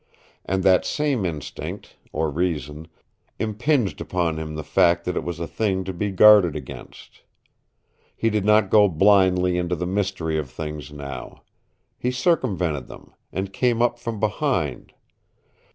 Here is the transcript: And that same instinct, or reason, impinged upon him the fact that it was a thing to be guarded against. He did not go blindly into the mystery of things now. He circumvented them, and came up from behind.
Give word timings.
And 0.45 0.63
that 0.63 0.83
same 0.83 1.25
instinct, 1.27 1.95
or 2.11 2.31
reason, 2.31 2.87
impinged 3.37 4.01
upon 4.01 4.37
him 4.39 4.55
the 4.55 4.63
fact 4.63 5.05
that 5.05 5.15
it 5.15 5.23
was 5.23 5.39
a 5.39 5.45
thing 5.45 5.83
to 5.83 5.93
be 5.93 6.09
guarded 6.09 6.55
against. 6.55 7.21
He 8.15 8.31
did 8.31 8.43
not 8.43 8.71
go 8.71 8.87
blindly 8.87 9.59
into 9.59 9.75
the 9.75 9.85
mystery 9.85 10.39
of 10.39 10.49
things 10.49 10.91
now. 10.91 11.43
He 11.99 12.09
circumvented 12.09 12.87
them, 12.87 13.13
and 13.31 13.53
came 13.53 13.79
up 13.83 13.99
from 13.99 14.19
behind. 14.19 14.95